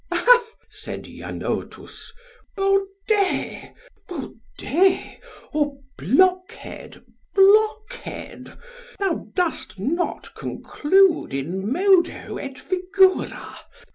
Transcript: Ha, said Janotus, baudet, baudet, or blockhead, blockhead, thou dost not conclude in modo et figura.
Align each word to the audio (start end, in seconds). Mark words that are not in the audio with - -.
Ha, 0.11 0.43
said 0.67 1.03
Janotus, 1.03 2.11
baudet, 2.57 3.71
baudet, 4.09 5.19
or 5.53 5.77
blockhead, 5.95 7.05
blockhead, 7.35 8.57
thou 8.97 9.27
dost 9.35 9.77
not 9.77 10.33
conclude 10.33 11.35
in 11.35 11.71
modo 11.71 12.37
et 12.37 12.57
figura. 12.57 13.57